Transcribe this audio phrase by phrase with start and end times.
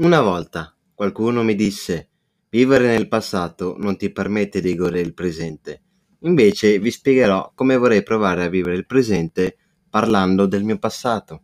[0.00, 2.08] Una volta qualcuno mi disse
[2.48, 5.82] vivere nel passato non ti permette di godere il presente.
[6.20, 9.58] Invece vi spiegherò come vorrei provare a vivere il presente
[9.90, 11.42] parlando del mio passato.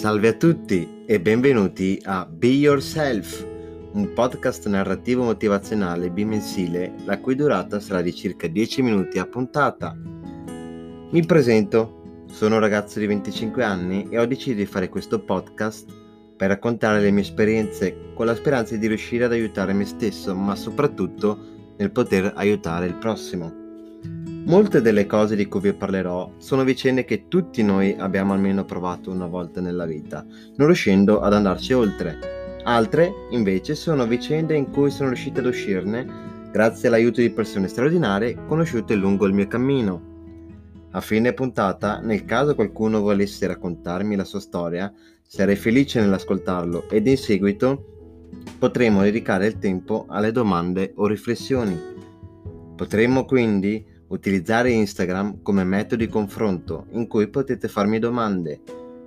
[0.00, 3.46] Salve a tutti e benvenuti a Be Yourself,
[3.92, 9.94] un podcast narrativo motivazionale bimensile la cui durata sarà di circa 10 minuti a puntata.
[11.10, 15.92] Mi presento, sono un ragazzo di 25 anni e ho deciso di fare questo podcast
[16.34, 20.56] per raccontare le mie esperienze con la speranza di riuscire ad aiutare me stesso, ma
[20.56, 23.59] soprattutto nel poter aiutare il prossimo.
[24.44, 29.10] Molte delle cose di cui vi parlerò sono vicende che tutti noi abbiamo almeno provato
[29.10, 30.24] una volta nella vita,
[30.56, 32.60] non riuscendo ad andarci oltre.
[32.64, 38.44] Altre, invece, sono vicende in cui sono riuscito ad uscirne grazie all'aiuto di persone straordinarie
[38.46, 40.08] conosciute lungo il mio cammino.
[40.92, 47.06] A fine puntata, nel caso qualcuno volesse raccontarmi la sua storia, sarei felice nell'ascoltarlo ed
[47.06, 47.84] in seguito
[48.58, 51.78] potremo dedicare il tempo alle domande o riflessioni.
[52.74, 58.60] Potremmo quindi Utilizzare Instagram come metodo di confronto in cui potete farmi domande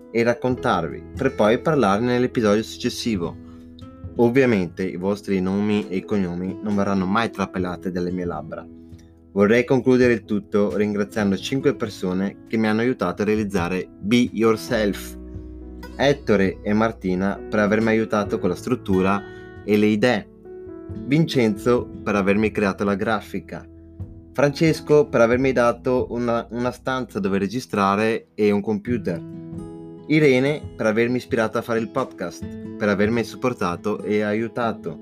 [0.09, 3.35] e raccontarvi per poi parlarne nell'episodio successivo.
[4.15, 8.65] Ovviamente i vostri nomi e cognomi non verranno mai trappelati dalle mie labbra.
[9.33, 15.17] Vorrei concludere il tutto ringraziando 5 persone che mi hanno aiutato a realizzare Be Yourself.
[15.97, 19.21] Ettore e Martina per avermi aiutato con la struttura
[19.65, 20.29] e le idee.
[21.07, 23.67] Vincenzo per avermi creato la grafica.
[24.33, 29.21] Francesco per avermi dato una, una stanza dove registrare e un computer.
[30.07, 32.43] Irene per avermi ispirato a fare il podcast,
[32.75, 34.99] per avermi supportato e aiutato.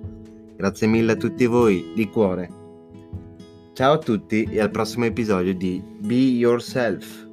[0.58, 2.50] Grazie mille a tutti voi, di cuore.
[3.74, 7.30] Ciao a tutti e al prossimo episodio di Be Yourself.